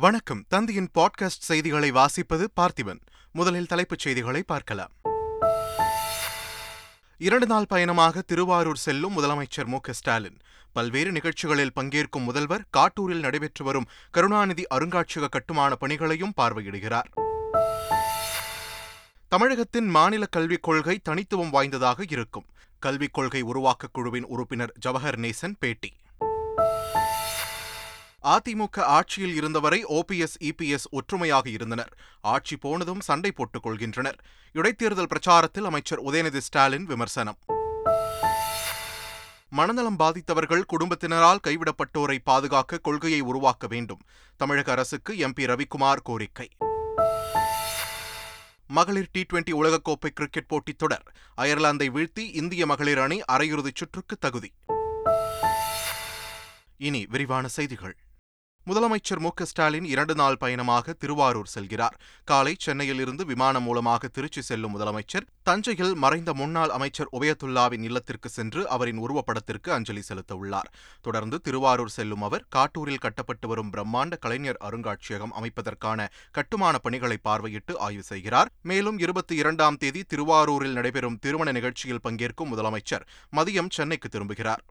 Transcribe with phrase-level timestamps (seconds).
[0.00, 0.44] வணக்கம்.
[0.48, 3.00] தந்தையின் பாட்காஸ்ட் செய்திகளை வாசிப்பது பார்த்திபன்.
[3.32, 4.92] முதலில் தலைப்புச் செய்திகளை பார்க்கலாம்.
[7.16, 10.38] இரண்டு நாள் பயணமாக திருவாரூர் செல்லும் முதலமைச்சர் மு ஸ்டாலின்.
[10.72, 17.08] பல்வேறு நிகழ்ச்சிகளில் பங்கேற்கும் முதல்வர் காட்டூரில் நடைபெற்று வரும் கருணாநிதி அருங்காட்சியக கட்டுமான பணிகளையும் பார்வையிடுகிறார்.
[19.28, 22.46] தமிழகத்தின் மாநில கல்விக் கொள்கை தனித்துவம் வாய்ந்ததாக இருக்கும்.
[22.78, 25.92] கல்விக் கொள்கை உருவாக்க குழுவின் உறுப்பினர் ஜவஹர் நேசன் பேட்டி.
[28.22, 31.96] அதிமுக ஆட்சியில் இருந்தவரை ஓபிஎஸ் இபிஎஸ் ஒற்றுமையாக இருந்தனர்.
[32.20, 34.18] ஆட்சி போனதும் சண்டை போட்டுக் கொள்கின்றனர்.
[34.52, 37.38] இடைத்தேர்தல் பிரச்சாரத்தில் அமைச்சர் உதயநிதி ஸ்டாலின் விமர்சனம்.
[39.48, 44.00] மனநலம் பாதித்தவர்கள் குடும்பத்தினரால் கைவிடப்பட்டோரை பாதுகாக்க கொள்கையை உருவாக்க வேண்டும்.
[44.36, 46.48] தமிழக அரசுக்கு எம்பி ரவிக்குமார் கோரிக்கை.
[48.66, 51.12] மகளிர் டி டுவெண்டி உலகக்கோப்பை கிரிக்கெட் போட்டித் தொடர்.
[51.36, 54.52] அயர்லாந்தை வீழ்த்தி இந்திய மகளிர் அணி அரையிறுதிச் சுற்றுக்கு தகுதி.
[56.76, 57.96] இனி விரிவான செய்திகள்.
[58.68, 61.94] முதலமைச்சர் மு ஸ்டாலின் இரண்டு நாள் பயணமாக திருவாரூர் செல்கிறார்.
[62.24, 68.62] காலை சென்னையில் இருந்து விமானம் மூலமாக திருச்சி செல்லும் முதலமைச்சர் தஞ்சையில் மறைந்த முன்னாள் அமைச்சர் உபயதுல்லாவின் இல்லத்திற்கு சென்று
[68.68, 75.36] அவரின் உருவப்படத்திற்கு அஞ்சலி செலுத்த உள்ளார் தொடர்ந்து திருவாரூர் செல்லும் அவர் காட்டூரில் கட்டப்பட்டு வரும் பிரம்மாண்ட கலைஞர் அருங்காட்சியகம்
[75.40, 78.50] அமைப்பதற்கான கட்டுமான பணிகளை பார்வையிட்டு ஆய்வு செய்கிறார்.
[78.62, 84.64] மேலும் இருபத்தி இரண்டாம் தேதி திருவாரூரில் நடைபெறும் திருமண நிகழ்ச்சியில் பங்கேற்கும் முதலமைச்சர் மதியம் சென்னைக்கு திரும்புகிறார்.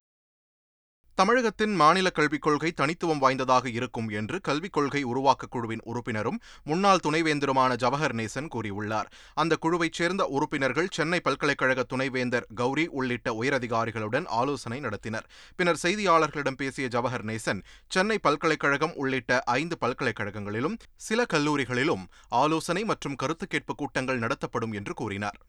[1.18, 7.76] தமிழகத்தின் மாநில கல்விக் கொள்கை தனித்துவம் வாய்ந்ததாக இருக்கும் என்று கல்விக் கொள்கை உருவாக்கக் குழுவின் உறுப்பினரும் முன்னாள் துணைவேந்தருமான
[7.76, 9.06] ஜவஹர் நேசன் கூறியுள்ளார்.
[9.34, 15.24] அந்த குழுவைச் சேர்ந்த உறுப்பினர்கள் சென்னை பல்கலைக்கழக துணைவேந்தர் கௌரி உள்ளிட்ட உயரதிகாரிகளுடன் ஆலோசனை நடத்தினர்.
[15.56, 23.48] பின்னர் செய்தியாளர்களிடம் பேசிய ஜவஹர் நேசன் சென்னை பல்கலைக்கழகம் உள்ளிட்ட ஐந்து பல்கலைக்கழகங்களிலும் சில கல்லூரிகளிலும் ஆலோசனை மற்றும் கருத்து
[23.48, 25.40] கேட்பு கூட்டங்கள் நடத்தப்படும் என்று கூறினார்.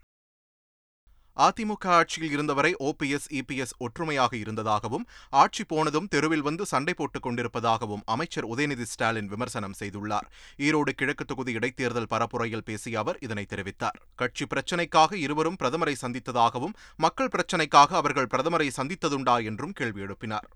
[1.38, 8.46] அதிமுக ஆட்சியில் இருந்தவரை ஓபிஎஸ் இபிஎஸ் ஒற்றுமையாக இருந்ததாகவும் ஆட்சி போனதும் தெருவில் வந்து சண்டை போட்டுக் கொண்டிருப்பதாகவும் அமைச்சர்
[8.46, 10.26] உதயநிதி ஸ்டாலின் விமர்சனம் செய்துள்ளார்.
[10.58, 13.98] ஈரோடு கிழக்கு தொகுதி இடைத்தேர்தல் பரப்புரையில் பேசிய அவர் இதனை தெரிவித்தார்.
[14.14, 20.48] கட்சி பிரச்சினைக்காக இருவரும் பிரதமரை சந்தித்ததாகவும் மக்கள் பிரச்சினைக்காக அவர்கள் பிரதமரை சந்தித்ததுண்டா என்றும் கேள்வி எழுப்பினார்.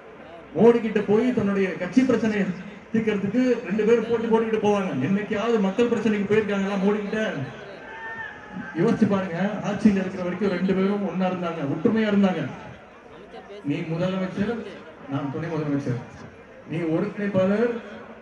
[0.57, 2.47] மோடி போய் தன்னுடைய கட்சி பிரச்சனையை
[2.93, 4.91] தீர்க்கறதுக்கு ரெண்டு பேரும் போட்டி போட்டுக்கிட்டு போவாங்க.
[5.09, 6.77] என்னைக்காவது மக்கள் பிரச்சனைக்கு போயிருக்காங்களா?
[6.85, 7.45] மோடி கிட்ட
[8.81, 9.39] யோசிச்சு பாருங்க
[9.71, 12.43] ஆட்சியில் இருக்கிற வரைக்கும் ரெண்டு பேரும் ஒன்னா இருந்தாங்க ஒற்றுமையா இருந்தாங்க.
[13.69, 14.55] நீ முதலமைச்சர்
[15.13, 16.01] நான் துணை முதலமைச்சர்.
[16.71, 17.73] நீ ஒருங்கிணைப்பாளர்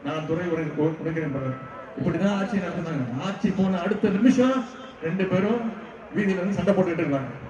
[0.06, 1.58] நான் துணை ஒருங்கிணைப்பாளர்.
[1.98, 3.06] இப்படிதான் ஆட்சி நடத்தினாங்க.
[3.28, 4.56] ஆட்சி போன அடுத்த நிமிஷம்
[5.06, 5.62] ரெண்டு பேரும்
[6.16, 7.49] வீதியில இருந்து சண்டை போட்டுக்கிட்டு இருக்காங்க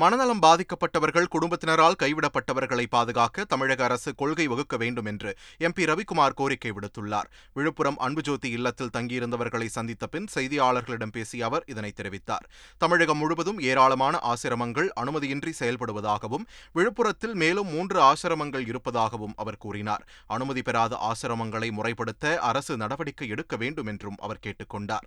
[0.00, 7.28] மனநலம் பாதிக்கப்பட்டவர்கள் குடும்பத்தினரால் கைவிடப்பட்டவர்களை பாதுகாக்க தமிழக அரசு கொள்கை வகுக்க வேண்டும் என்று எம்பி ரவிக்குமார் கோரிக்கை விடுத்துள்ளார்.
[7.52, 12.44] விழுப்புரம் அன்புஜோதி இல்லத்தில் தங்கியிருந்தவர்களை சந்தித்த பின் செய்தியாளர்களிடம் பேசிய அவர் இதனை தெரிவித்தார்.
[12.78, 20.04] தமிழகம் முழுவதும் ஏராளமான ஆசிரமங்கள் அனுமதியின்றி செயல்படுவதாகவும் விழுப்புரத்தில் மேலும் மூன்று ஆசிரமங்கள் இருப்பதாகவும் அவர் கூறினார்.
[20.26, 25.06] அனுமதி பெறாத ஆசிரமங்களை முறைப்படுத்த அரசு நடவடிக்கை எடுக்க வேண்டும் என்றும் அவர் கேட்டுக்கொண்டார்.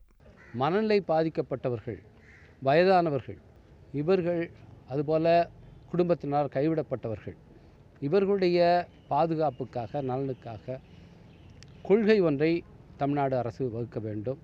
[0.53, 1.99] மனநிலை பாதிக்கப்பட்டவர்கள்
[2.63, 3.39] வயதானவர்கள்
[3.93, 4.43] இவர்கள்
[4.89, 5.31] அதுபோல்
[5.91, 7.37] குடும்பத்தினால் கைவிடப்பட்டவர்கள்.
[7.99, 8.59] இவர்களுடைய
[9.07, 10.77] பாதுகாப்புக்காக நலனுக்காக
[11.87, 12.51] கொள்கை ஒன்றை
[12.97, 14.39] தமிழ்நாடு அரசு வகுக்க வேண்டும்.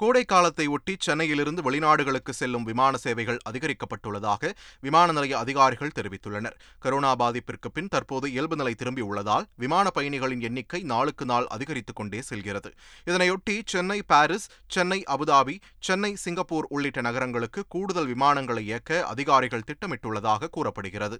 [0.00, 4.50] கோடை காலத்தை ஒட்டி சென்னையிலிருந்து வெளிநாடுகளுக்கு செல்லும் விமான சேவைகள் அதிகரிக்கப்பட்டுள்ளதாக
[4.80, 6.56] விமான நிலைய அதிகாரிகள் தெரிவித்துள்ளனர்.
[6.84, 12.72] கரோனா பாதிப்பிற்கு பின் தற்போது இயல்பு நிலை திரும்பியுள்ளதால் விமான பயணிகளின் எண்ணிக்கை நாளுக்கு நாள் அதிகரித்துக் கொண்டே செல்கிறது.
[13.06, 21.18] இதனையொட்டி Chennai Paris Chennai Abu Dhabi Chennai Singapore உள்ளிட்ட நகரங்களுக்கு கூடுதல் விமானங்களை இயக்க அதிகாரிகள் திட்டமிட்டுள்ளதாக கூறப்படுகிறது.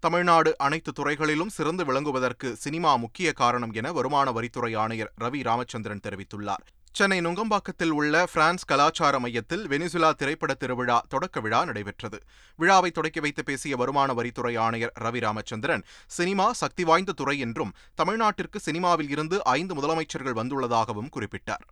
[0.00, 6.64] தமிழ்நாடு அனைத்து துறைகளிலும் சிறந்து விளங்குவதற்கு சினிமா முக்கிய காரணம் என வருமான வரித்துறை ஆணையர் ரவி ராமச்சந்திரன் தெரிவித்துள்ளார்.
[6.98, 12.18] சென்னை நுங்கம்பாக்கத்தில் உள்ள பிரான்ஸ் கலாச்சார மையத்தில் வெனிசுலா திரைப்பட திருவிழா தொடக்க விழா நடைபெற்றது.
[12.56, 18.60] விழாவை தொடக்கி வைத்து பேசிய வருமான வரித்துறை ஆணையர் ரவி ராமச்சந்திரன் சினிமா சக்தி வாய்ந்த துறை என்றும் தமிழ்நாட்டிற்கு
[18.60, 21.64] சினிமாவில் இருந்து ஐந்து முதலமைச்சர்கள் வந்துள்ளதாகவும் குறிப்பிட்டார்.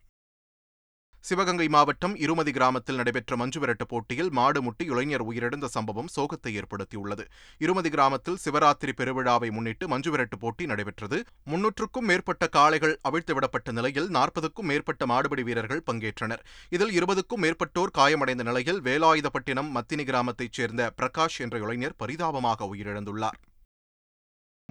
[1.22, 7.24] சிவகங்கை மாவட்டம் இருமதி கிராமத்தில் நடைபெற்ற மஞ்சுவிரட்டு போட்டியில் மாடு முட்டி இளைஞர் உயிரிழந்த சம்பவம் சோகத்தை ஏற்படுத்தியுள்ளது.
[7.58, 11.24] இருமதி கிராமத்தில் சிவராத்திரி பெருவிழாவை முன்னிட்டு மஞ்சுவிரட்டு போட்டி நடைபெற்றது.
[11.44, 16.42] முன்னூற்றுக்கும் மேற்பட்ட காளைகள் அவிழ்த்துவிடப்பட்ட நிலையில் நாற்பதுக்கும் மேற்பட்ட மாடுபிடி வீரர்கள் பங்கேற்றனர்.
[16.68, 23.40] இதில் இருபதுக்கும் மேற்பட்டோர் காயமடைந்த நிலையில் வேலாயுதப்பட்டினம் மத்தினி கிராமத்தைச் சேர்ந்த பிரகாஷ் என்ற இளைஞர் பரிதாபமாக உயிரிழந்துள்ளார்.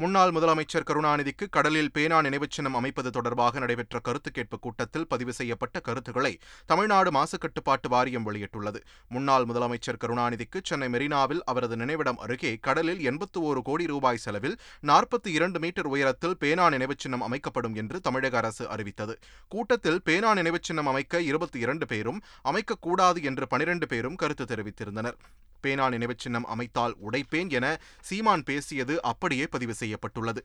[0.01, 5.77] முன்னாள் முதலமைச்சர் கருணாநிதிக்கு கடலில் பேனா நினைவுச் சின்னம் அமைப்பது தொடர்பாக நடைபெற்ற கருத்து கேட்பு கூட்டத்தில் பதிவு செய்யப்பட்ட
[5.87, 6.31] கருத்துக்களை
[6.65, 8.79] தமிழ்நாடு மாசுக்கட்டுப்பாட்டு வாரியம் வெளியிட்டுள்ளது.
[9.09, 14.57] முன்னாள் முதலமைச்சர் கருணாநிதிக்கு சென்னை மெரினாவில் அவரது நினைவிடம் அருகே கடலில் எண்பத்து ஒரு கோடி ரூபாய் செலவில்
[14.91, 19.15] நாற்பத்தி இரண்டு மீட்டர் உயரத்தில் பேனா நினைவுச் சின்னம் அமைக்கப்படும் என்று தமிழக அரசு அறிவித்தது.
[19.47, 25.19] கூட்டத்தில் பேனா நினைவுச் சின்னம் அமைக்க இருபத்தி இரண்டு பேரும் அமைக்கக்கூடாது என்று பனிரெண்டு பேரும் கருத்து தெரிவித்திருந்தனர்.
[25.61, 30.43] பேனா நினைவுச்சின்னம் அமைத்தால் உடைப்பேன் என சீமான் பேசியது அப்படியே பதிவு செய்யப்பட்டுள்ளது.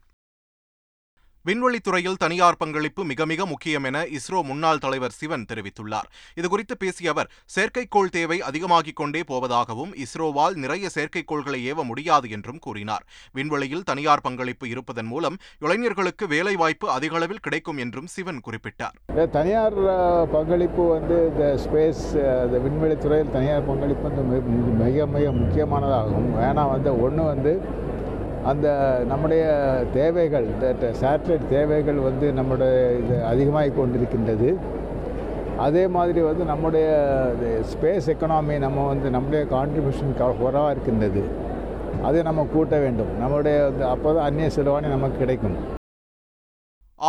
[1.45, 6.09] விண்வெளித்துறையில் தனியார் பங்களிப்பு மிக மிக முக்கியம் என இஸ்ரோ முன்னாள் தலைவர் சிவன் தெரிவித்துள்ளார்.
[6.37, 13.05] இதுகுறித்து பேசிய அவர் செயற்கைக்கோள் தேவை அதிகமாகிக் கொண்டே போவதாகவும் இஸ்ரோவால் நிறைய செயற்கைக்கோள்களை ஏவ முடியாது என்றும் கூறினார்.
[13.33, 18.97] விண்வெளியில் தனியார் பங்களிப்பு இருப்பதன் மூலம் இளைஞர்களுக்கு வேலைவாய்ப்பு அதிக அளவில் கிடைக்கும் என்றும் சிவன் குறிப்பிட்டார்.
[19.33, 19.79] தனியார்
[20.33, 24.41] பங்களிப்பு வந்து இந்த ஸ்பேஸ் அஹ், இந்த விண்வெளி துறையில் தனியார் பங்களிப்பு வந்து
[24.83, 27.55] மிக மிக முக்கியமானதாகும் ஏன்னா வந்து ஒன்று வந்து
[28.51, 28.69] அந்த
[29.11, 29.45] நம்முடைய
[29.93, 34.49] தேவைகள் இந்த சேட்டலைட் தேவைகள் வந்து நம்முடைய இது அதிகமாகி கொண்டிருக்கின்றது.
[35.67, 36.89] அதே மாதிரி வந்து நம்முடைய
[37.73, 41.23] ஸ்பேஸ் எக்கனாமி நம்ம வந்து நம்முடைய கான்ட்ரிபியூஷன் குறவாக இருக்கின்றது.
[42.09, 43.13] அதை நம்ம கூட்ட வேண்டும்.
[43.21, 43.59] நம்முடைய
[43.95, 45.57] அப்போ தான் அந்நிய செலவாணி நமக்கு கிடைக்கும்.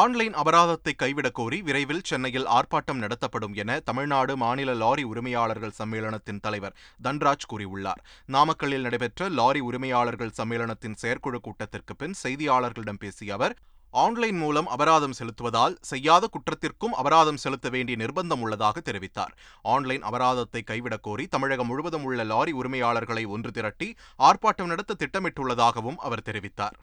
[0.02, 6.76] ஆன்லைன் அபராதத்தை கைவிடக் கோரி விரைவில் சென்னையில் ஆர்ப்பாட்டம் நடத்தப்படும் என தமிழ்நாடு மாநில லாரி உரிமையாளர்கள் சம்மேளனத்தின் தலைவர்
[7.04, 8.02] தன்ராஜ் கூறியுள்ளார்.
[8.28, 13.56] நாமக்கல்லில் நடைபெற்ற லாரி உரிமையாளர்கள் சம்மேளனத்தின் செயற்குழு கூட்டத்திற்கு பின் செய்தியாளர்களிடம் பேசிய அவர்
[13.90, 19.36] ஆன்லைன் மூலம் அபராதம் செலுத்துவதால் செய்யாத குற்றத்திற்கும் அபராதம் செலுத்த வேண்டிய நிர்பந்தம் உள்ளதாக தெரிவித்தார்.
[19.62, 26.26] ஆன்லைன் அபராதத்தை கைவிடக் கோரி தமிழகம் முழுவதும் உள்ள லாரி உரிமையாளர்களை ஒன்று திரட்டி ஆர்ப்பாட்டம் நடத்த திட்டமிட்டுள்ளதாகவும் அவர்
[26.26, 26.78] தெரிவித்தார்.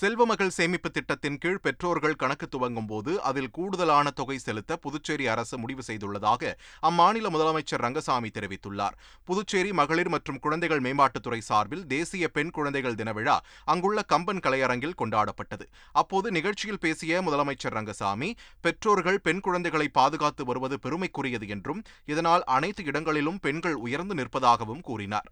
[0.00, 5.82] செல்வமகள் சேமிப்பு திட்டத்தின் கீழ் பெற்றோர்கள் கணக்கு துவங்கும் போது அதில் கூடுதலான தொகை செலுத்த புதுச்சேரி அரசு முடிவு
[5.88, 6.52] செய்துள்ளதாக
[6.88, 8.96] அம்மாநில முதலமைச்சர் ரங்கசாமி தெரிவித்துள்ளார்.
[9.28, 13.36] புதுச்சேரி மகளிர் மற்றும் குழந்தைகள் மேம்பாட்டுத்துறை சார்பில் தேசிய பெண் குழந்தைகள் தின விழா
[13.74, 15.66] அங்குள்ள கம்பன் கலையரங்கில் கொண்டாடப்பட்டது.
[16.02, 18.30] அப்போது நிகழ்ச்சியில் பேசிய முதலமைச்சர் ரங்கசாமி
[18.66, 21.84] பெற்றோர்கள் பெண் குழந்தைகளை பாதுகாத்து வருவது பெருமைக்குரியது என்றும்
[22.14, 25.30] இதனால் அனைத்து இடங்களிலும் பெண்கள் உயர்ந்து நிற்பதாகவும் கூறினார்.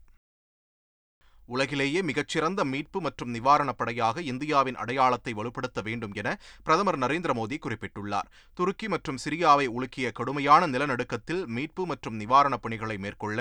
[1.51, 6.29] உலகிலேயே மிகச்சிறந்த மீட்பு மற்றும் நிவாரணப் படையாக இந்தியாவின் அடையாளத்தை வலுப்படுத்த வேண்டும் என
[6.65, 8.29] பிரதமர் நரேந்திர மோடி குறிப்பிட்டுள்ளார்.
[8.55, 13.39] துருக்கி மற்றும் சிரியாவை உலுக்கிய கடுமையான நிலநடுக்கத்தில் மீட்பு மற்றும் நிவாரணப் பணிகளை மேற்கொள்ள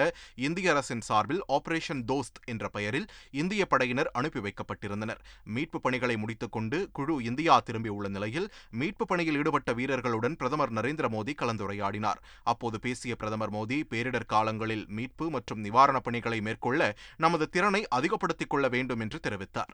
[0.47, 5.21] இந்திய அரசின் சார்பில் ஆபரேஷன் தோஸ்த் என்ற பெயரில் இந்திய படையினர் அனுப்பி வைக்கப்பட்டிருந்தனர்.
[5.55, 11.35] மீட்பு பணிகளை முடித்துக் கொண்டு குழு இந்தியா திரும்பியுள்ள நிலையில் மீட்பு பணியில் ஈடுபட்ட வீரர்களுடன் பிரதமர் நரேந்திர மோடி
[11.41, 12.19] கலந்துரையாடினார்.
[12.43, 16.81] அப்போது பேசிய பிரதமர் மோடி பேரிடர் காலங்களில் மீட்பு மற்றும் நிவாரணப் பணிகளை மேற்கொள்ள
[17.17, 19.73] நமது திறனை அதிகப்படுத்திக் கொள்ள வேண்டும் என்று தெரிவித்தார்.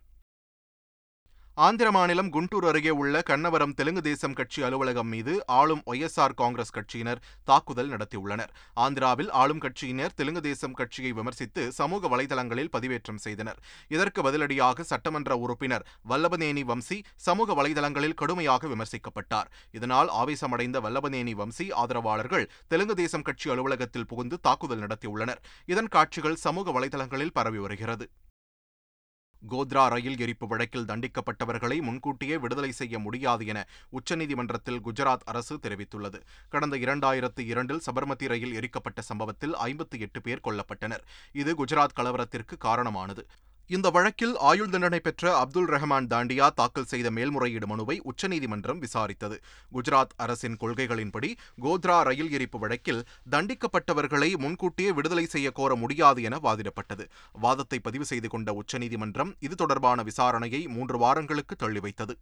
[1.63, 7.21] ஆந்திர மாநிலம் குண்டூர் அருகே உள்ள கண்ணவரம் தெலுங்கு தேசம் கட்சி அலுவலகம் மீது ஆளும் ஒய்எஸ்ஆர் காங்கிரஸ் கட்சியினர்
[7.49, 8.51] தாக்குதல் நடத்தியுள்ளனர்.
[8.85, 13.61] ஆந்திராவில் ஆளும் கட்சியினர் தெலுங்கு தேசம் கட்சியை விமர்சித்து சமூக வலைதளங்களில் பதிவேற்றம் செய்தனர்.
[13.87, 16.97] இதற்கு பதிலடியாக சட்டமன்ற உறுப்பினர் வல்லபநேனி வம்சி
[17.27, 19.49] சமூக வலைதளங்களில் கடுமையாக விமர்சிக்கப்பட்டார்.
[19.71, 25.41] இதனால் ஆவேசமடைந்த வல்லபநேனி வம்சி ஆதரவாளர்கள் தெலுங்கு தேசம் கட்சி அலுவலகத்தில் புகுந்து தாக்குதல் நடத்தியுள்ளனர்.
[25.65, 28.07] இதன் காட்சிகள் சமூக வலைதளங்களில் பரவி வருகிறது.
[29.49, 36.21] கோத்ரா ரயில் எரிப்பு வழக்கில் தண்டிக்கப்பட்டவர்களை முன்கூட்டியே விடுதலை செய்ய முடியாது என உச்சநீதிமன்றத்தில் குஜராத் அரசு தெரிவித்துள்ளது.
[36.49, 41.03] கடந்த இரண்டாயிரத்து இரண்டில் சபர்மதி ரயில் எரிக்கப்பட்ட சம்பவத்தில் ஐம்பத்தி எட்டு பேர் கொல்லப்பட்டனர்.
[41.31, 43.27] இது குஜராத் கலவரத்திற்கு காரணமானது.
[43.69, 49.37] இந்த வழக்கில் ஆயுள் தண்டனை பெற்ற அப்துல் ரஹ்மான் தாண்டியா தாக்கல் செய்த மேல்முறையீடு மனுவை உச்சநீதிமன்றம் விசாரித்தது.
[49.71, 51.29] குஜராத் அரசின் கொள்கைகளின்படி
[51.63, 53.01] கோத்ரா ரயில் எரிப்பு வழக்கில்
[53.31, 57.05] தண்டிக்கப்பட்டவர்களை முன்கூட்டியே விடுதலை செய்ய கோர முடியாது என வாதிடப்பட்டது.
[57.31, 62.15] வாதத்தை பதிவு செய்து கொண்ட உச்சநீதிமன்றம் இது தொடர்பான விசாரணையை மூன்று வாரங்களுக்கு தள்ளி வைத்தது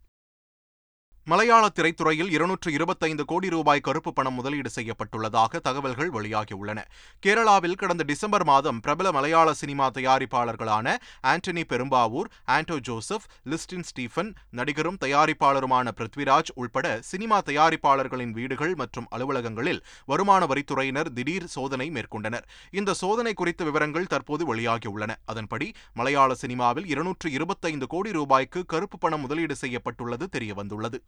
[1.25, 6.79] மலையாள திரைத்துறையில் இருநூற்று இருபத்தைந்து கோடி ரூபாய் கருப்பு பணம் முதலீடு செய்யப்பட்டுள்ளதாக தகவல்கள் வெளியாகியுள்ளன.
[7.25, 14.97] கேரளாவில் கடந்த டிசம்பர் மாதம் பிரபல மலையாள சினிமா தயாரிப்பாளர்களான ஆண்டனி பெரும்பாவூர் ஆண்டோ ஜோசப் லிஸ்டின் ஸ்டீஃபன் நடிகரும்
[15.01, 22.45] தயாரிப்பாளருமான பிருத்விராஜ் உள்பட சினிமா தயாரிப்பாளர்களின் வீடுகள் மற்றும் அலுவலகங்களில் வருமான வரித்துறையினர் திடீர் சோதனை மேற்கொண்டனர்.
[22.71, 25.11] இந்த சோதனை குறித்த விவரங்கள் தற்போது வெளியாகியுள்ளன.
[25.25, 30.99] அதன்படி மலையாள சினிமாவில் இருநூற்று இருபத்தைந்து கோடி ரூபாய்க்கு கருப்பு பணம் முதலீடு செய்யப்பட்டுள்ளது தெரியவந்துள்ளது.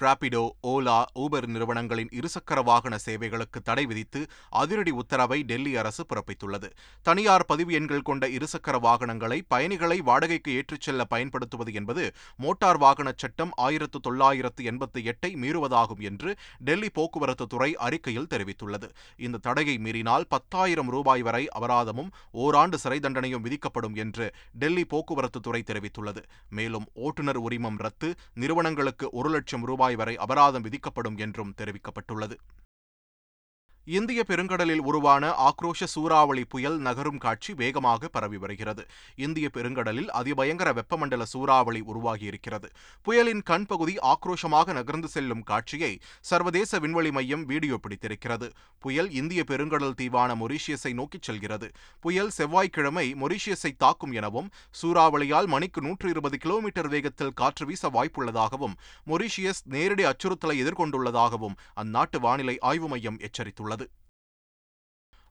[0.00, 6.68] ராபிடோ ஓலா ஊபர் நிறுவனங்களின் இருசக்கர வாகன சேவைகளுக்கு தடை விதித்து அதிரடி உத்தரவை டெல்லி அரசு பிறப்பித்துள்ளது.
[7.02, 13.52] தனியார் பதிவு எண்கள் கொண்ட இருசக்கர வாகனங்களை பயணிகளை வாடகைக்கு ஏற்றுச் செல்ல பயன்படுத்துவது என்பது மோட்டார் வாகன சட்டம்
[13.56, 18.90] ஆயிரத்து தொள்ளாயிரத்து எண்பத்தி எட்டை மீறுவதாகும் என்று டெல்லி போக்குவரத்து துறை அறிக்கையில் தெரிவித்துள்ளது.
[19.16, 25.62] இந்த தடையை மீறினால் பத்தாயிரம் ரூபாய் வரை அபராதமும் ஓராண்டு சிறை தண்டனையும் விதிக்கப்படும் என்று டெல்லி போக்குவரத்து துறை
[25.66, 26.22] தெரிவித்துள்ளது.
[26.50, 32.36] மேலும் ஓட்டுநர் உரிமம் ரத்து நிறுவனங்களுக்கு ஒரு லட்சம் ரூபாய் ரூபாய் வரை அபராதம் விதிக்கப்படும் என்றும் தெரிவிக்கப்பட்டுள்ளது.
[33.86, 38.82] இந்திய பெருங்கடலில் உருவான ஆக்ரோஷ சூறாவளி புயல் நகரும் காட்சி வேகமாக பரவி வருகிறது.
[39.16, 42.68] இந்திய பெருங்கடலில் அதிபயங்கர வெப்பமண்டல சூறாவளி உருவாகியிருக்கிறது.
[43.02, 48.48] புயலின் கண் பகுதி ஆக்ரோஷமாக நகர்ந்து செல்லும் காட்சியை சர்வதேச விண்வெளி மையம் வீடியோ பிடித்திருக்கிறது.
[48.80, 51.68] புயல் இந்திய பெருங்கடல் தீவான மொரீஷியஸை நோக்கிச் செல்கிறது.
[52.00, 54.50] புயல் செவ்வாய்க்கிழமை மொரீஷியஸை தாக்கும் எனவும்
[54.82, 58.76] சூறாவளியால் மணிக்கு நூற்று இருபது கிலோமீட்டர் வேகத்தில் காற்று வீச வாய்ப்புள்ளதாகவும்
[59.12, 63.75] மொரீஷியஸ் நேரடி அச்சுறுத்தலை எதிர்கொண்டுள்ளதாகவும் அந்நாட்டு வானிலை ஆய்வு மையம் எச்சரித்துள்ளது.
[63.76, 64.05] ഉള്ളത്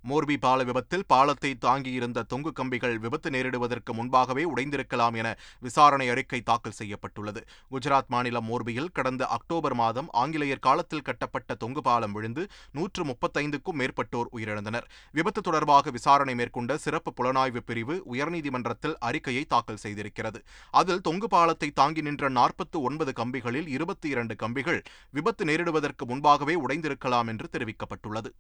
[0.10, 5.28] மோர்பி பால விபத்தில் பாலத்தை தாங்கியிருந்த தொங்கு கம்பிகள் விபத்து நேரிடுவதற்கு முன்பாகவே உடைந்திருக்கலாம் என
[5.60, 7.42] விசாரணை அறிக்கை தாக்கல் செய்யப்பட்டுள்ளது.
[7.72, 14.32] குஜராத் மாநிலம் மோர்பியில் கடந்த அக்டோபர் மாதம் ஆங்கிலேயர் காலத்தில் கட்டப்பட்ட தொங்கு பாலம் விழுந்து நூற்று முப்பத்தைந்துக்கும் மேற்பட்டோர்
[14.32, 14.88] உயிரிழந்தனர்.
[15.12, 20.42] விபத்து தொடர்பாக விசாரணை மேற்கொண்ட சிறப்பு புலனாய்வு பிரிவு உயர்நீதிமன்றத்தில் அறிக்கையை தாக்கல் செய்திருக்கிறது.
[20.72, 27.28] அதில் தொங்கு பாலத்தை தாங்கி நின்ற நாற்பத்து ஒன்பது கம்பிகளில் இருபத்தி இரண்டு கம்பிகள் விபத்து நேரிடுவதற்கு முன்பாகவே உடைந்திருக்கலாம்
[27.28, 28.32] என்று தெரிவிக்கப்பட்டுள்ளது.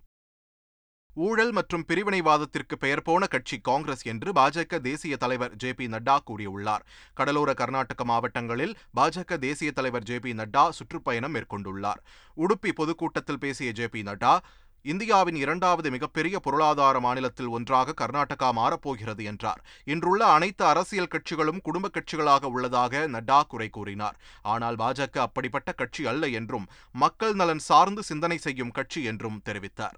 [1.24, 6.84] ஊழல் மற்றும் பிரிவினைவாதத்திற்கு பெயர் போன கட்சி காங்கிரஸ் என்று பாஜக தேசிய தலைவர் ஜே பி நட்டா கூறியுள்ளார்.
[7.14, 12.02] கடலோர கர்நாடக மாவட்டங்களில் பாஜக தேசிய தலைவர் ஜே பி நட்டா சுற்றுப்பயணம் மேற்கொண்டுள்ளார்.
[12.38, 14.34] உடுப்பி பொதுக்கூட்டத்தில் பேசிய ஜே பி நட்டா
[14.86, 19.62] இந்தியாவின் இரண்டாவது மிகப்பெரிய பொருளாதார மாநிலத்தில் ஒன்றாக கர்நாடகா மாறப்போகிறது என்றார்.
[19.86, 24.18] இன்றுள்ள அனைத்து அரசியல் கட்சிகளும் குடும்ப கட்சிகளாக உள்ளதாக நட்டா குறை கூறினார்.
[24.42, 29.98] ஆனால் பாஜக அப்படிப்பட்ட கட்சி அல்ல என்றும் மக்கள் நலன் சார்ந்து சிந்தனை செய்யும் கட்சி என்றும் தெரிவித்தார்.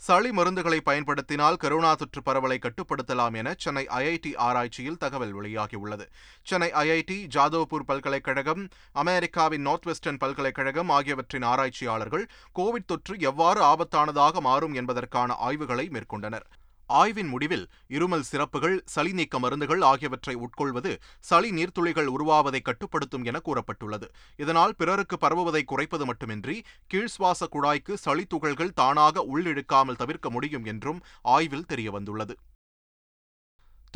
[0.00, 6.04] சளி மருந்துகளை பயன்படுத்தினால் கரோனா தொற்று பரவலை கட்டுப்படுத்தலாம் என சென்னை ஐஐடி ஆராய்ச்சியில் தகவல் வெளியாகியுள்ளது.
[6.42, 8.62] சென்னை ஐஐடி ஜாதவ்பூர் பல்கலைக்கழகம்
[8.92, 16.46] அமெரிக்காவின் நார்த் வெஸ்டர்ன் பல்கலைக்கழகம் ஆகியவற்றின் ஆராய்ச்சியாளர்கள் கோவிட் தொற்று எவ்வாறு ஆபத்தானதாக மாறும் என்பதற்கான ஆய்வுகளை மேற்கொண்டனர்.
[16.88, 24.08] ஆய்வின் முடிவில் இருமல் சிறப்புகள் சளி நீக்க மருந்துகள் ஆகியவற்றை உட்கொள்வது சளி நீர்த்துளிகள் உருவாவதை கட்டுப்படுத்தும் என கூறப்பட்டுள்ளது.
[24.36, 31.02] இதனால் பிறருக்கு பரவுவதை குறைப்பது மட்டுமின்றி கீழ் சுவாச குழாய்க்கு சளி துகள்கள் தானாக உள்ளிழுக்காமல் தவிர்க்க முடியும் என்றும்
[31.22, 32.36] ஆய்வில் தெரியவந்துள்ளது.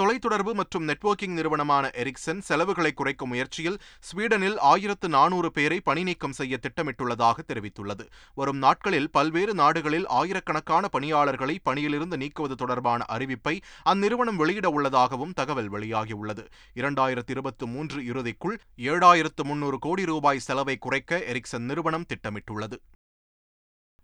[0.00, 7.34] தொலைத்தொடர்பு மற்றும் நெட்வொர்க்கிங் நிறுவனமான எரிக்சன் செலவுகளை குறைக்கும் முயற்சியில் ஸ்வீடனில் ஆயிரத்து நானூறு பேரை பணிநீக்கம் செய்ய திட்டமிட்டுள்ளதாக
[7.46, 8.06] தெரிவித்துள்ளது.
[8.34, 16.46] வரும் நாட்களில் பல்வேறு நாடுகளில் ஆயிரக்கணக்கான பணியாளர்களை பணியிலிருந்து நீக்குவது தொடர்பான அறிவிப்பை அந்நிறுவனம் வெளியிட உள்ளதாகவும் தகவல் வெளியாகியுள்ளது.
[16.74, 22.78] இரண்டாயிரத்து இருபத்தி மூன்று இறுதிக்குள் ஏழாயிரத்து முன்னூறு கோடி ரூபாய் செலவை குறைக்க எரிக்சன் நிறுவனம் திட்டமிட்டுள்ளது.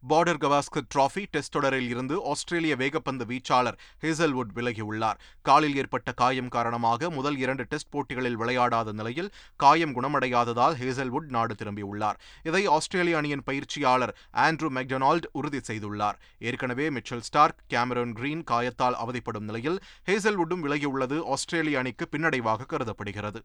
[0.03, 5.19] பார்டர் கவாஸ்கர் டிராஃபி டெஸ்ட் தொடரில் இருந்து ஆஸ்திரேலிய வேகப்பந்து வீச்சாளர் ஹேசல்வுட் விலகியுள்ளார்.
[5.43, 12.21] காலில் ஏற்பட்ட காயம் காரணமாக முதல் இரண்டு டெஸ்ட் போட்டிகளில் விளையாடாத நிலையில் காயம் குணமடையாததால் ஹேசல்வுட் நாடு திரும்பியுள்ளார்.
[12.43, 16.19] இதை ஆஸ்திரேலிய அணியின் பயிற்சியாளர் ஆண்ட்ரூ மெக்டொனால்ட் உறுதி செய்துள்ளார்.
[16.39, 23.41] ஏற்கனவே மிச்சல் ஸ்டார்க் கேமரோன் கிரீன் காயத்தால் அவதிப்படும் நிலையில் ஹேசல்வுட்டும் விலகியுள்ளது ஆஸ்திரேலிய அணிக்கு பின்னடைவாக கருதப்படுகிறது.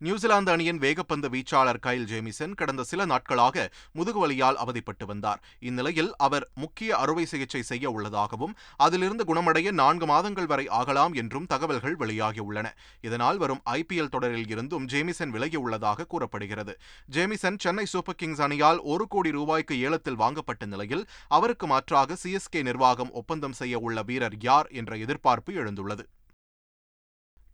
[0.00, 3.64] நியூசிலாந்து அணியின் வேகப்பந்து வீச்சாளர் கைல் ஜேமிசன் கடந்த சில நாட்களாக
[3.94, 5.40] முதுகுவலியால் அவதிப்பட்டு வந்தார்.
[5.58, 11.96] இந்நிலையில் அவர் முக்கிய அறுவை சிகிச்சை செய்ய உள்ளதாகவும் அதிலிருந்து குணமடைய நான்கு மாதங்கள் வரை ஆகலாம் என்றும் தகவல்கள்
[11.96, 12.66] வெளியாகியுள்ளன.
[13.00, 16.74] இதனால் வரும் ஐபிஎல் தொடரில் இருந்தும் ஜேமிசன் விலகியுள்ளதாக கூறப்படுகிறது.
[17.10, 23.12] ஜேமிசன் சென்னை சூப்பர் கிங்ஸ் அணியால் ஒரு கோடி ரூபாய்க்கு ஏலத்தில் வாங்கப்பட்ட நிலையில் அவருக்கு மாற்றாக சிஎஸ்கே நிர்வாகம்
[23.12, 26.06] ஒப்பந்தம் செய்ய உள்ள வீரர் யார் என்ற எதிர்பார்ப்பு எழுந்துள்ளது.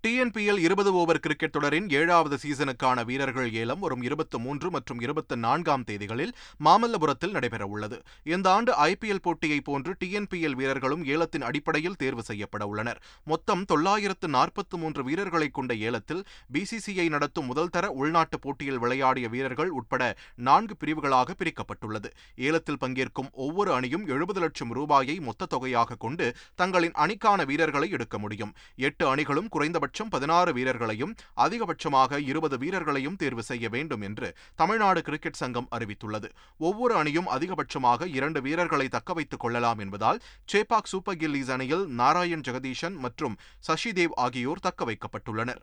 [0.05, 5.85] டிஎன்பிஎல் இருபது ஓவர் கிரிக்கெட் தொடரின் ஏழாவது சீசனுக்கான வீரர்கள் ஏலம் வரும் இருபத்தி மூன்று மற்றும் இருபத்தி நான்காம்
[5.87, 6.33] தேதிகளில்
[6.65, 7.99] மாமல்லபுரத்தில் நடைபெறவுள்ளது.
[8.25, 13.03] இந்த ஆண்டு ஐபிஎல் போட்டியை போன்று டிஎன்பிஎல் வீரர்களும் ஏலத்தின் அடிப்படையில் தேர்வு செய்யப்பட உள்ளனர்.
[13.25, 20.17] மொத்தம் தொள்ளாயிரத்து நாற்பத்தி மூன்று வீரர்களை கொண்ட ஏலத்தில் பிசிசிஐ நடத்தும் முதல்தர உள்நாட்டு போட்டியில் விளையாடிய வீரர்கள் உட்பட
[20.35, 22.11] நான்கு பிரிவுகளாக பிரிக்கப்பட்டுள்ளது.
[22.37, 28.55] ஏலத்தில் பங்கேற்கும் ஒவ்வொரு அணியும் எழுபது லட்சம் ரூபாயை மொத்த தொகையாக கொண்டு தங்களின் அணிக்கான வீரர்களை எடுக்க முடியும்.
[28.77, 35.41] எட்டு அணிகளும் குறைந்தபட்ச குறைந்தபட்சம் பதினாறு வீரர்களையும் அதிகபட்சமாக இருபது வீரர்களையும் தேர்வு செய்ய வேண்டும் என்று தமிழ்நாடு கிரிக்கெட்
[35.43, 36.29] சங்கம் அறிவித்துள்ளது.
[36.59, 40.21] ஒவ்வொரு அணியும் அதிகபட்சமாக இரண்டு வீரர்களை தக்கவைத்துக் கொள்ளலாம் என்பதால்
[40.53, 43.37] சேப்பாக் சூப்பர் கில்லிஸ் அணியில் நாராயண் ஜெகதீஷன் மற்றும்
[43.69, 45.63] சசிதேவ் ஆகியோர் தக்க வைக்கப்பட்டுள்ளனர்.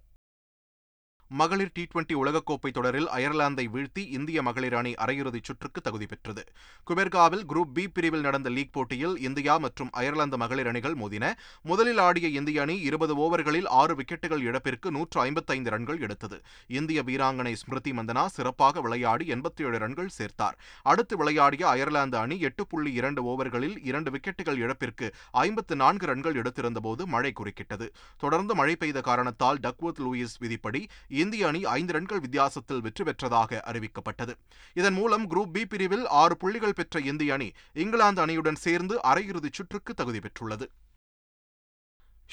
[1.40, 6.44] மகளிர் டி டுவெண்டி உலகக்கோப்பை தொடரில் அயர்லாந்தை வீழ்த்தி இந்திய மகளிர் அணி அரையிறுதிச் சுற்றுக்கு தகுதி பெற்றது.
[6.88, 11.34] குபெர்காவில் குரூப் பி பிரிவில் நடந்த லீக் போட்டியில் இந்தியா மற்றும் அயர்லாந்து மகளிர் அணிகள் மோதின.
[11.62, 16.40] முதலில் ஆடிய இந்திய அணி இருபது ஓவர்களில் ஆறு விக்கெட்டுகள் இழப்பிற்கு நூற்று ஐம்பத்தைந்து ரன்கள் எடுத்தது.
[16.68, 20.58] இந்திய வீராங்கனை ஸ்மிருதி மந்தனா சிறப்பாக விளையாடி எண்பத்தி ஏழு ரன்கள் சேர்த்தார்.
[20.84, 27.06] அடுத்து விளையாடிய அயர்லாந்து அணி எட்டு புள்ளி இரண்டு ஓவர்களில் இரண்டு விக்கெட்டுகள் இழப்பிற்கு ஐம்பத்து நான்கு ரன்கள் எடுத்திருந்தபோது
[27.06, 27.90] மழை குறுக்கிட்டது.
[28.18, 30.88] தொடர்ந்து மழை பெய்த காரணத்தால் டக்வர்த் லூயிஸ் விதிப்படி
[31.24, 34.34] இந்திய அணி ஐந்து ரன்கள் வித்தியாசத்தில் வெற்றி பெற்றதாக அறிவிக்கப்பட்டது.
[34.80, 37.50] இதன் மூலம் குரூப் பி பிரிவில் ஆறு புள்ளிகள் பெற்ற இந்திய அணி
[37.84, 40.68] இங்கிலாந்து அணியுடன் சேர்ந்து அரையிறுதிச் சுற்றுக்கு தகுதி பெற்றுள்ளது.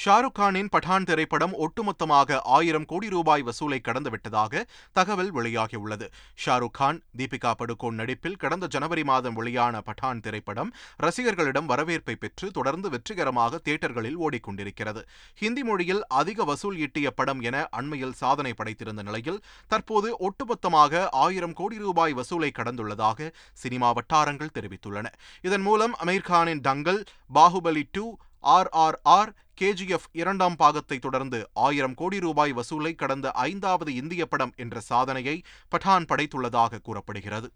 [0.05, 4.63] ஷாருக் கானின் பठान திரைப்படம் ஒட்டுமொத்தமாக ஆயிரம் கோடி ரூபாய் வசூலை கடந்துவிட்டதாக
[4.93, 6.07] தகவல் வெளியாகியுள்ளது.
[6.45, 12.91] ஷாருக் கான் தீபிகா படுகோன் நடிப்பில் கடந்த ஜனவரி மாதம் வெளியான பட்டான் திரைப்படம் ரசிகர்களிடம் வரவேற்பை பெற்று தொடர்ந்து
[12.91, 15.03] வெற்றிகரமாக தியேட்டர்களில் ஓடிக்கொண்டிருக்கிறது.
[15.35, 21.79] ஹிந்தி மொழியில் அதிக வசூல் ஈட்டிய படம் என அண்மையில் சாதனை படைத்திருந்த நிலையில் தற்போது ஒட்டுமொத்தமாக ஆயிரம் கோடி
[21.79, 25.07] ரூபாய் வசூலை கடந்துள்ளதாக சினிமா வட்டாரங்கள் தெரிவித்துள்ளன.
[25.43, 32.21] இதன் மூலம் அமீர்கானின் Dangal Baahubali two R R R KGF இரண்டாம் பாகத்தை தொடர்ந்து ஆயிரம் கோடி
[32.21, 37.53] ரூபாய் வசூலை கடந்த ஐந்தாவது இந்திய படம் என்ற சாதனையை பட்டான் படைத்துள்ளதாக கூறப்படுகிறது.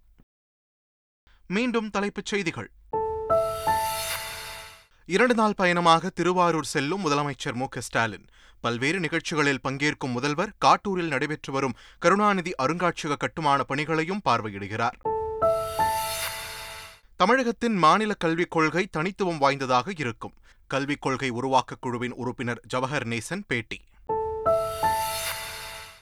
[1.47, 2.71] மீண்டும் தலைப்புச் செய்திகள்.
[5.07, 8.27] இரண்டு நாள் பயணமாக திருவாரூர் செல்லும் முதலமைச்சர் மு ஸ்டாலின்.
[8.61, 14.97] பல்வேறு நிகழ்ச்சிகளில் பங்கேற்கும் முதல்வர் காட்டூரில் நடைபெற்று வரும் கருணாநிதி அருங்காட்சியக கட்டுமான பணிகளையும் பார்வையிடுகிறார்.
[17.17, 20.35] தமிழகத்தின் மாநில கல்விக் கொள்கை தனித்துவம் வாய்ந்ததாக இருக்கும்.
[20.73, 23.81] கல்விக் கொள்கை உருவாக்கக் குழுவின் உறுப்பினர் ஜவஹர் நேசன் பேட்டி.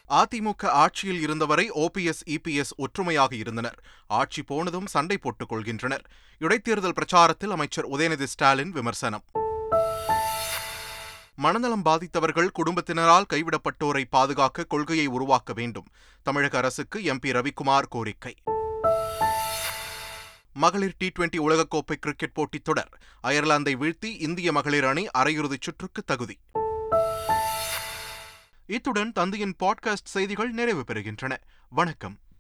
[0.09, 3.83] அதிமுக ஆட்சியில் இருந்தவரை ஓபிஎஸ் இபிஎஸ் ஒற்றுமையாக இருந்தனர்.
[4.07, 6.05] ஆட்சி போனதும் சண்டை போட்டுக் கொள்கின்றனர்.
[6.39, 9.25] இடைத்தேர்தல் பிரச்சாரத்தில் அமைச்சர் உதயநிதி ஸ்டாலின் விமர்சனம்.
[11.35, 15.87] மனநலம் பாதித்தவர்கள் குடும்பத்தினரால் கைவிடப்பட்டோரை பாதுகாக்க கொள்கையை உருவாக்க வேண்டும்.
[16.23, 18.35] தமிழக அரசுக்கு எம்பி ரவிக்குமார் கோரிக்கை.
[20.61, 23.01] மகளிர் டி டுவெண்டி உலகக்கோப்பை கிரிக்கெட் போட்டித் தொடர்.
[23.23, 26.39] அயர்லாந்தை வீழ்த்தி இந்திய மகளிர் அணி அரையிறுதிச் சுற்றுக்கு தகுதி.
[28.67, 31.37] இத்துடன் தந்தையின் பாட்காஸ்ட் செய்திகள் நிறைவு பெறுகின்றன.
[31.69, 32.21] வணக்கம்.